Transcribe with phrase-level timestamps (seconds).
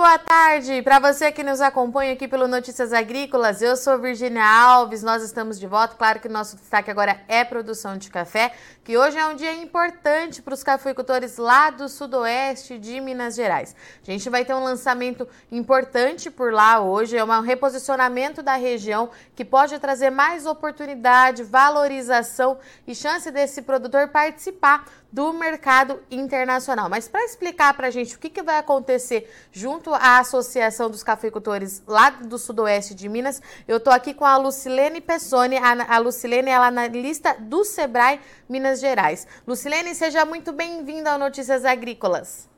[0.00, 3.60] boa tarde para você que nos acompanha aqui pelo Notícias Agrícolas.
[3.60, 5.94] Eu sou Virginia Alves, nós estamos de volta.
[5.94, 8.50] Claro que o nosso destaque agora é produção de café,
[8.82, 13.76] que hoje é um dia importante para os cafeicultores lá do sudoeste de Minas Gerais.
[14.02, 19.10] A gente vai ter um lançamento importante por lá hoje, é um reposicionamento da região
[19.36, 26.88] que pode trazer mais oportunidade, valorização e chance desse produtor participar do mercado internacional.
[26.88, 31.02] Mas para explicar para a gente o que, que vai acontecer junto à Associação dos
[31.02, 35.56] Cafeicultores lá do Sudoeste de Minas, eu estou aqui com a Lucilene Pessoni.
[35.56, 39.26] A, a Lucilene ela é analista do Sebrae Minas Gerais.
[39.46, 42.48] Lucilene, seja muito bem-vinda ao Notícias Agrícolas.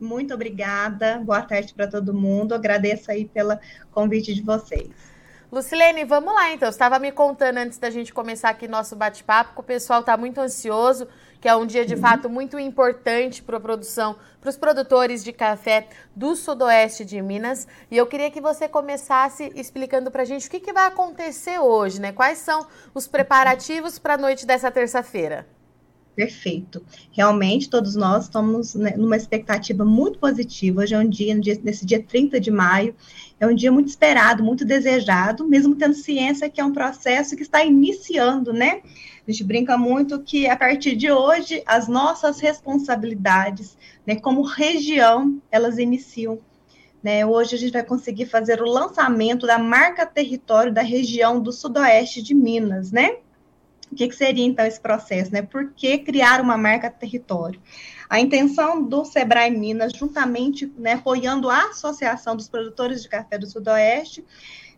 [0.00, 2.54] Muito obrigada, boa tarde para todo mundo.
[2.54, 3.58] Agradeço aí pelo
[3.90, 4.90] convite de vocês.
[5.50, 6.70] Lucilene, vamos lá então.
[6.70, 10.14] Você estava me contando antes da gente começar aqui nosso bate-papo que o pessoal está
[10.14, 11.08] muito ansioso
[11.40, 15.32] que é um dia de fato muito importante para a produção, para os produtores de
[15.32, 17.66] café do sudoeste de Minas.
[17.90, 21.58] E eu queria que você começasse explicando para a gente o que, que vai acontecer
[21.58, 22.12] hoje, né?
[22.12, 25.57] Quais são os preparativos para a noite dessa terça-feira?
[26.18, 26.84] Perfeito.
[27.12, 30.82] Realmente, todos nós estamos né, numa expectativa muito positiva.
[30.82, 32.92] Hoje é um dia, nesse dia 30 de maio,
[33.38, 37.42] é um dia muito esperado, muito desejado, mesmo tendo ciência que é um processo que
[37.42, 38.82] está iniciando, né?
[39.28, 45.40] A gente brinca muito que a partir de hoje as nossas responsabilidades, né, como região,
[45.52, 46.40] elas iniciam.
[47.00, 47.24] Né?
[47.24, 52.20] Hoje a gente vai conseguir fazer o lançamento da marca território da região do sudoeste
[52.20, 53.18] de Minas, né?
[53.90, 55.42] O que, que, seria então esse processo, né?
[55.42, 57.60] Por que criar uma marca território?
[58.08, 63.46] A intenção do Sebrae Minas, juntamente né, apoiando a Associação dos Produtores de Café do
[63.46, 64.24] Sudoeste,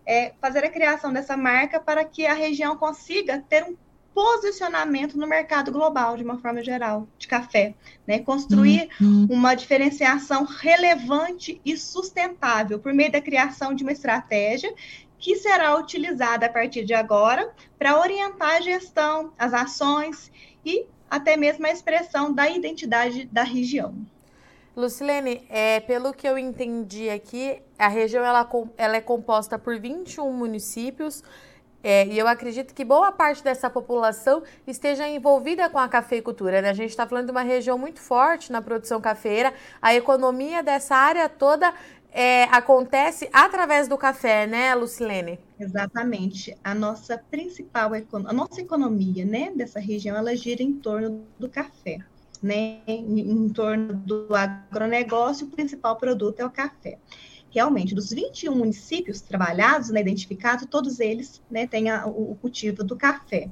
[0.06, 3.76] é fazer a criação dessa marca para que a região consiga ter um
[4.12, 7.74] posicionamento no mercado global, de uma forma geral, de café,
[8.06, 8.18] né?
[8.18, 9.26] Construir uhum.
[9.30, 14.72] uma diferenciação relevante e sustentável por meio da criação de uma estratégia
[15.20, 20.32] que será utilizada a partir de agora para orientar a gestão, as ações
[20.64, 23.94] e até mesmo a expressão da identidade da região.
[24.74, 28.48] Lucilene, é, pelo que eu entendi aqui, a região ela,
[28.78, 31.22] ela é composta por 21 municípios,
[31.82, 36.60] é, e eu acredito que boa parte dessa população esteja envolvida com a cafeicultura.
[36.60, 36.68] Né?
[36.68, 39.52] A gente está falando de uma região muito forte na produção cafeira.
[39.80, 41.72] A economia dessa área toda
[42.12, 45.38] é, acontece através do café, né, Lucilene?
[45.58, 46.56] Exatamente.
[46.62, 51.98] A nossa principal a nossa economia, né, dessa região, ela gira em torno do café,
[52.42, 56.98] né, em, em torno do agronegócio, o principal produto é o café.
[57.50, 62.96] Realmente, dos 21 municípios trabalhados, né, identificados, todos eles, né, têm a, o, cultivo do
[62.96, 63.48] café.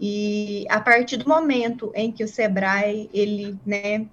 [0.00, 4.06] E a partir do momento em que o Sebrae, ele, né,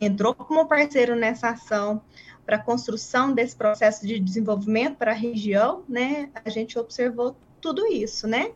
[0.00, 2.02] entrou como parceiro nessa ação,
[2.44, 7.86] para a construção desse processo de desenvolvimento para a região, né, a gente observou tudo
[7.86, 8.52] isso, né?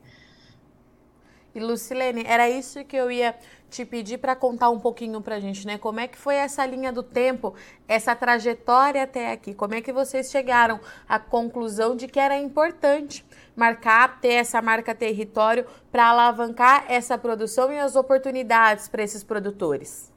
[1.55, 3.35] E Lucilene, era isso que eu ia
[3.71, 5.79] te pedir para contar um pouquinho para a gente, né?
[5.79, 7.55] Como é que foi essa linha do tempo,
[7.89, 9.55] essa trajetória até aqui?
[9.55, 10.79] Como é que vocês chegaram
[11.09, 13.25] à conclusão de que era importante
[13.57, 20.13] marcar, ter essa marca território para alavancar essa produção e as oportunidades para esses produtores?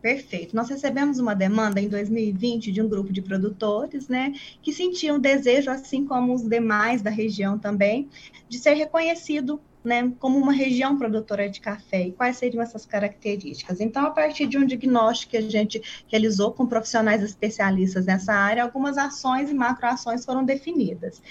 [0.00, 0.56] Perfeito.
[0.56, 5.70] Nós recebemos uma demanda em 2020 de um grupo de produtores, né, que sentiam desejo,
[5.70, 8.08] assim como os demais da região também,
[8.48, 13.80] de ser reconhecido né, como uma região produtora de café e quais seriam essas características.
[13.80, 18.62] Então, a partir de um diagnóstico que a gente realizou com profissionais especialistas nessa área,
[18.62, 21.22] algumas ações e macroações foram definidas.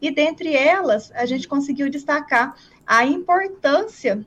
[0.00, 2.56] E dentre elas, a gente conseguiu destacar
[2.86, 4.24] a importância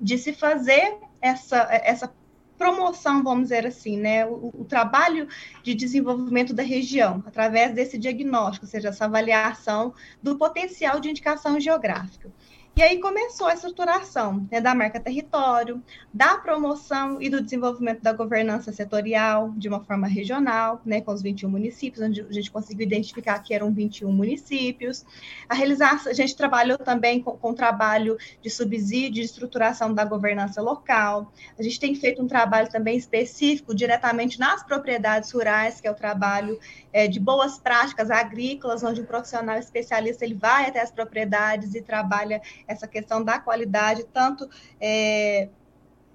[0.00, 2.12] de se fazer essa, essa
[2.56, 5.28] promoção, vamos dizer assim, né, o, o, trabalho
[5.62, 11.58] de desenvolvimento da região, através desse diagnóstico, ou seja, essa avaliação do potencial de indicação
[11.58, 12.32] geográfica.
[12.76, 15.80] E aí começou a estruturação né, da marca território,
[16.12, 21.22] da promoção e do desenvolvimento da governança setorial de uma forma regional, né, com os
[21.22, 25.06] 21 municípios, onde a gente conseguiu identificar que eram 21 municípios.
[25.48, 30.60] A realização, a gente trabalhou também com, com trabalho de subsídio, de estruturação da governança
[30.60, 31.32] local.
[31.56, 35.94] A gente tem feito um trabalho também específico diretamente nas propriedades rurais, que é o
[35.94, 36.58] trabalho
[36.92, 41.80] é, de boas práticas agrícolas, onde um profissional especialista ele vai até as propriedades e
[41.80, 44.48] trabalha essa questão da qualidade, tanto
[44.80, 45.48] é,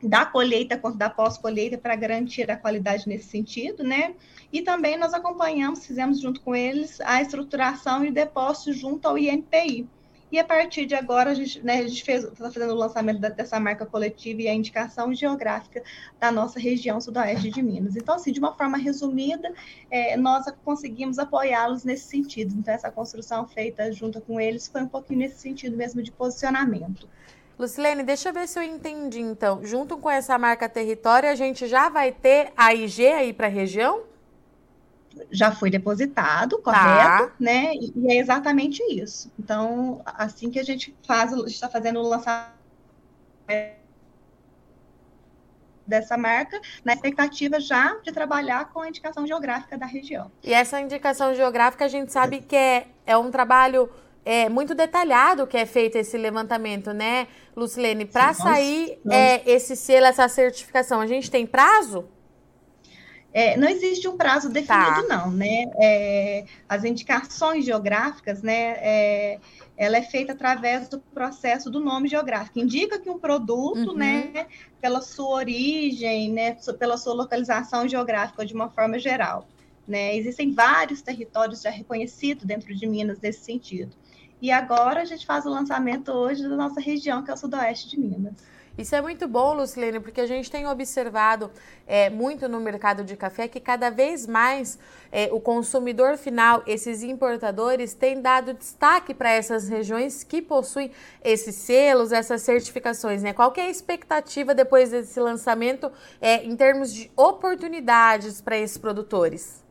[0.01, 4.16] da colheita quanto da pós-colheita, para garantir a qualidade nesse sentido, né?
[4.51, 9.88] E também nós acompanhamos, fizemos junto com eles a estruturação e depósito junto ao INPI.
[10.31, 14.44] E a partir de agora, a gente né, está fazendo o lançamento dessa marca coletiva
[14.44, 15.81] e a indicação geográfica
[16.20, 17.96] da nossa região sudoeste de Minas.
[17.96, 19.52] Então, assim, de uma forma resumida,
[19.90, 22.56] é, nós conseguimos apoiá-los nesse sentido.
[22.56, 27.10] Então, essa construção feita junto com eles foi um pouquinho nesse sentido mesmo de posicionamento.
[27.58, 29.66] Lucilene, deixa eu ver se eu entendi, então.
[29.66, 33.50] Junto com essa marca território, a gente já vai ter a IG aí para a
[33.50, 34.09] região?
[35.31, 36.71] Já foi depositado, tá.
[36.71, 37.36] correto, tá.
[37.39, 37.74] né?
[37.74, 39.31] E, e, é exatamente isso.
[39.39, 42.60] Então, assim que a gente faz, está fazendo o lançamento
[45.89, 50.31] dessa marca, na expectativa já de trabalhar com a indicação geográfica da região.
[50.44, 53.89] E essa indicação geográfica a gente sabe que é, é um trabalho
[54.24, 58.06] é, muito detalhado que é feito esse levantamento, né, Lucilene?
[58.06, 59.16] Para sair nós...
[59.16, 62.07] É, esse selo, essa certificação, a gente tem prazo?
[63.31, 65.18] É, não existe um prazo definido, tá.
[65.18, 65.66] não, né?
[65.80, 68.76] É, as indicações geográficas, né?
[68.80, 69.40] É,
[69.78, 72.60] ela é feita através do processo do nome geográfico.
[72.60, 73.96] Indica que um produto, uhum.
[73.96, 74.46] né,
[74.81, 79.48] pela sua origem, né, pela sua localização geográfica de uma forma geral.
[79.88, 80.18] Né?
[80.18, 83.96] Existem vários territórios já reconhecidos dentro de Minas nesse sentido.
[84.42, 87.90] E agora a gente faz o lançamento hoje da nossa região, que é o sudoeste
[87.90, 88.34] de Minas.
[88.77, 91.51] Isso é muito bom, Lucilene, porque a gente tem observado
[91.86, 94.80] é, muito no mercado de café que cada vez mais
[95.12, 100.92] é, o consumidor final, esses importadores, têm dado destaque para essas regiões que possuem
[101.24, 103.21] esses selos, essas certificações.
[103.21, 103.33] Né?
[103.33, 109.69] Qual é a expectativa depois desse lançamento é, em termos de oportunidades para esses produtores?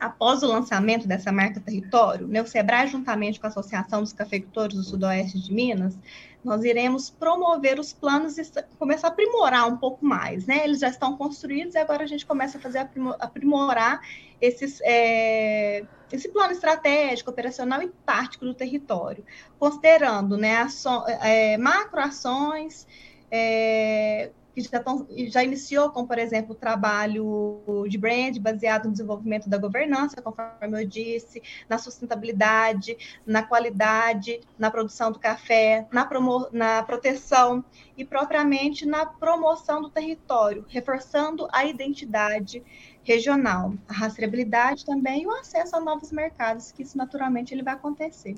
[0.00, 4.74] Após o lançamento dessa marca território, né, o SEBRAE, juntamente com a Associação dos Cafeicultores
[4.74, 5.96] do Sudoeste de Minas,
[6.42, 8.42] nós iremos promover os planos e
[8.78, 10.64] começar a aprimorar um pouco mais, né?
[10.64, 12.88] Eles já estão construídos e agora a gente começa a fazer
[13.18, 14.00] aprimorar
[14.40, 19.22] esses, é, esse plano estratégico, operacional e tático do território,
[19.58, 20.88] considerando né, aço,
[21.22, 22.86] é, macroações,
[23.30, 24.30] é,
[24.68, 29.48] que já, tão, já iniciou com, por exemplo, o trabalho de brand baseado no desenvolvimento
[29.48, 32.96] da governança, conforme eu disse, na sustentabilidade,
[33.26, 37.64] na qualidade, na produção do café, na, promo, na proteção
[37.96, 42.62] e propriamente na promoção do território, reforçando a identidade
[43.02, 47.74] regional, a rastreabilidade também e o acesso a novos mercados, que isso naturalmente ele vai
[47.74, 48.36] acontecer.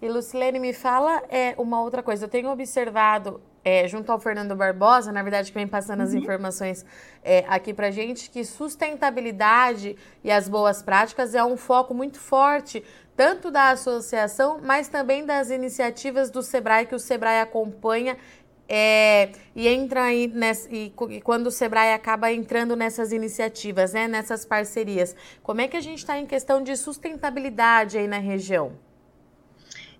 [0.00, 2.26] E Lucilene, me fala é, uma outra coisa.
[2.26, 6.06] Eu tenho observado é, junto ao Fernando Barbosa, na verdade, que vem passando uhum.
[6.06, 6.84] as informações
[7.22, 12.84] é, aqui para gente, que sustentabilidade e as boas práticas é um foco muito forte,
[13.16, 18.16] tanto da associação, mas também das iniciativas do SEBRAE, que o SEBRAE acompanha
[18.68, 24.08] é, e entra aí nessa, e, e, quando o Sebrae acaba entrando nessas iniciativas, né,
[24.08, 25.14] nessas parcerias.
[25.42, 28.72] Como é que a gente está em questão de sustentabilidade aí na região?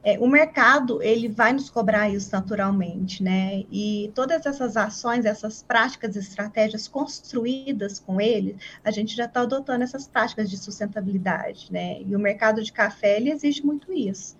[0.05, 3.65] É, o mercado ele vai nos cobrar isso naturalmente, né?
[3.73, 9.83] E todas essas ações, essas práticas, estratégias construídas com ele, a gente já está adotando
[9.83, 12.03] essas práticas de sustentabilidade, né?
[12.03, 14.37] E o mercado de café ele exige muito isso.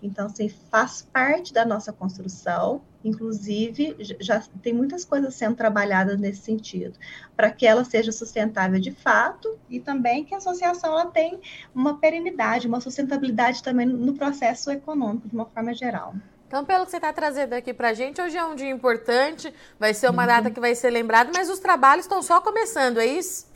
[0.00, 6.42] Então, assim, faz parte da nossa construção, inclusive, já tem muitas coisas sendo trabalhadas nesse
[6.42, 6.98] sentido,
[7.36, 11.40] para que ela seja sustentável de fato e também que a associação ela tem
[11.74, 16.14] uma perenidade, uma sustentabilidade também no processo econômico, de uma forma geral.
[16.46, 19.52] Então, pelo que você está trazendo aqui para a gente, hoje é um dia importante,
[19.80, 20.28] vai ser uma uhum.
[20.28, 23.50] data que vai ser lembrada, mas os trabalhos estão só começando, é isso?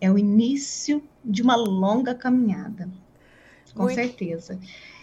[0.00, 2.88] É o início de uma longa caminhada,
[3.74, 3.94] com Muito...
[3.94, 4.58] certeza.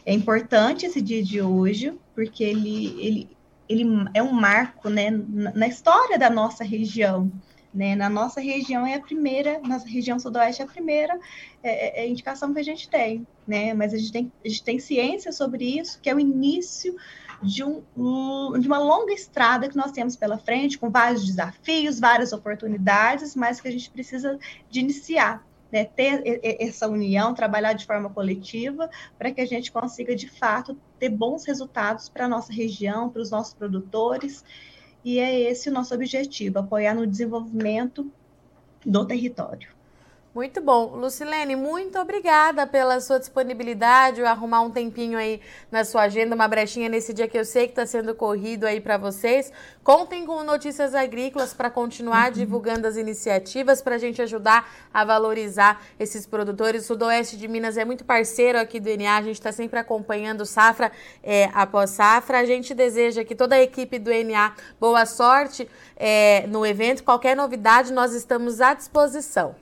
[0.05, 3.37] É importante esse dia de hoje, porque ele, ele,
[3.69, 7.31] ele é um marco né, na história da nossa região.
[7.73, 7.95] Né?
[7.95, 11.17] Na nossa região é a primeira, na região sudoeste é a primeira
[11.63, 13.73] é, é, é indicação que a gente tem, né?
[13.73, 16.93] Mas a gente tem, a gente tem ciência sobre isso, que é o início
[17.41, 17.81] de, um,
[18.59, 23.61] de uma longa estrada que nós temos pela frente, com vários desafios, várias oportunidades, mas
[23.61, 24.37] que a gente precisa
[24.69, 30.15] de iniciar né, ter essa união, trabalhar de forma coletiva, para que a gente consiga,
[30.15, 34.43] de fato, ter bons resultados para a nossa região, para os nossos produtores.
[35.03, 38.11] E é esse o nosso objetivo: apoiar no desenvolvimento
[38.85, 39.80] do território.
[40.33, 40.95] Muito bom.
[40.95, 46.87] Lucilene, muito obrigada pela sua disponibilidade, arrumar um tempinho aí na sua agenda, uma brechinha
[46.87, 49.51] nesse dia que eu sei que está sendo corrido aí para vocês.
[49.83, 52.31] Contem com Notícias Agrícolas para continuar uhum.
[52.31, 56.85] divulgando as iniciativas, para a gente ajudar a valorizar esses produtores.
[56.85, 60.45] O Sudoeste de Minas é muito parceiro aqui do NA, a gente está sempre acompanhando
[60.45, 62.39] safra é, após safra.
[62.39, 67.03] A gente deseja que toda a equipe do NA boa sorte é, no evento.
[67.03, 69.55] Qualquer novidade, nós estamos à disposição.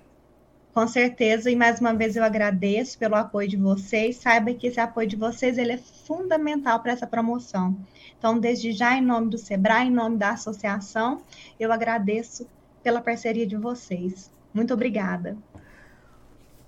[0.80, 4.16] Com certeza, e mais uma vez eu agradeço pelo apoio de vocês.
[4.16, 7.78] Saiba que esse apoio de vocês ele é fundamental para essa promoção.
[8.18, 11.22] Então, desde já, em nome do Sebrae, em nome da associação,
[11.60, 12.48] eu agradeço
[12.82, 14.32] pela parceria de vocês.
[14.54, 15.38] Muito obrigada.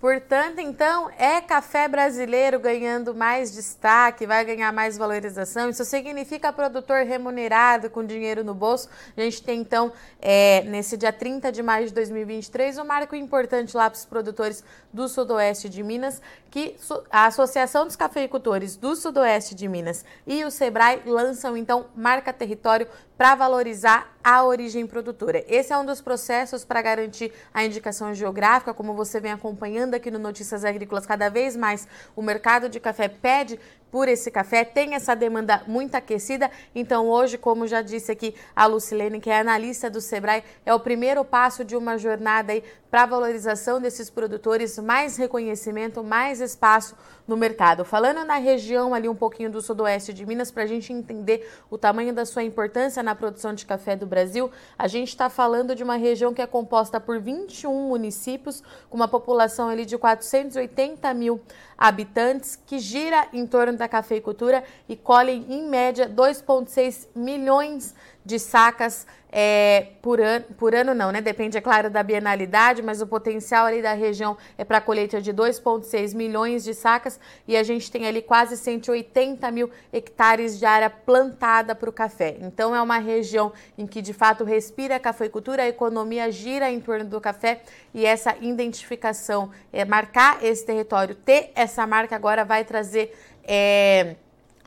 [0.01, 5.69] Portanto, então, é café brasileiro ganhando mais destaque, vai ganhar mais valorização.
[5.69, 8.89] Isso significa produtor remunerado com dinheiro no bolso.
[9.15, 13.77] A gente tem, então, é, nesse dia 30 de maio de 2023, um marco importante
[13.77, 16.75] lá para os produtores do Sudoeste de Minas, que
[17.11, 22.87] a Associação dos Cafeicultores do Sudoeste de Minas e o Sebrae lançam, então, marca território
[23.21, 25.45] para valorizar a origem produtora.
[25.47, 30.09] Esse é um dos processos para garantir a indicação geográfica, como você vem acompanhando aqui
[30.09, 33.59] no Notícias Agrícolas, cada vez mais o mercado de café pede
[33.91, 36.49] por esse café, tem essa demanda muito aquecida.
[36.73, 40.79] Então, hoje, como já disse aqui a Lucilene, que é analista do Sebrae, é o
[40.79, 46.93] primeiro passo de uma jornada aí para a valorização desses produtores, mais reconhecimento, mais espaço
[47.25, 47.85] no mercado.
[47.85, 51.77] Falando na região ali um pouquinho do sudoeste de Minas, para a gente entender o
[51.77, 55.83] tamanho da sua importância na produção de café do Brasil, a gente está falando de
[55.83, 61.39] uma região que é composta por 21 municípios, com uma população ali de 480 mil
[61.77, 69.05] habitantes, que gira em torno da cafeicultura e colhem em média 2,6 milhões de sacas
[69.31, 71.21] é, por, ano, por ano não, né?
[71.21, 75.33] Depende, é claro, da bienalidade, mas o potencial ali da região é para colheita de
[75.33, 80.89] 2,6 milhões de sacas e a gente tem ali quase 180 mil hectares de área
[80.89, 82.35] plantada para o café.
[82.41, 86.81] Então é uma região em que de fato respira a cafeicultura, a economia gira em
[86.81, 87.61] torno do café
[87.93, 93.17] e essa identificação, é, marcar esse território, ter essa marca agora vai trazer.
[93.43, 94.15] É,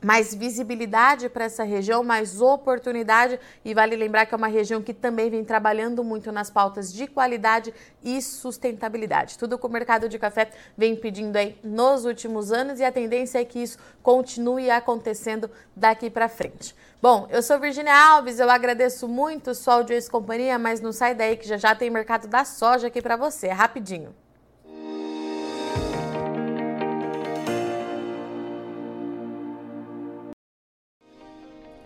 [0.05, 4.93] mais visibilidade para essa região, mais oportunidade e vale lembrar que é uma região que
[4.93, 9.35] também vem trabalhando muito nas pautas de qualidade e sustentabilidade.
[9.35, 13.39] Tudo que o mercado de café vem pedindo aí nos últimos anos e a tendência
[13.39, 16.75] é que isso continue acontecendo daqui para frente.
[17.01, 21.15] Bom, eu sou Virginia Alves, eu agradeço muito sua audiência e companhia, mas não sai
[21.15, 24.13] daí que já já tem mercado da soja aqui para você, é rapidinho.